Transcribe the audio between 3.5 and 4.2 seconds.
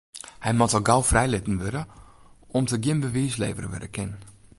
wurde kin.